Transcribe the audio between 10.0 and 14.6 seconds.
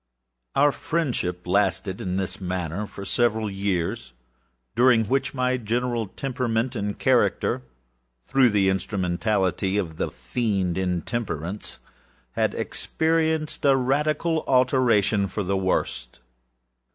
Fiend Intemperanceâhad (I blush to confess it) experienced a radical